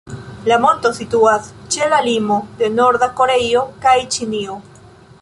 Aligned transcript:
La 0.51 0.55
monto 0.63 0.91
situas 0.99 1.51
ĉe 1.75 1.91
la 1.93 2.01
limo 2.07 2.39
de 2.63 2.73
Norda 2.79 3.13
Koreio 3.21 3.65
kaj 3.87 3.97
Ĉinio. 4.17 4.61